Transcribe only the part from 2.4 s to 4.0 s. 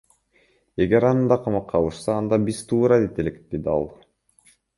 биз туура дейт элек,— деди ал.